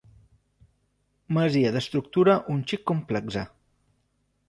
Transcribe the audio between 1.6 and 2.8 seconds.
d'estructura un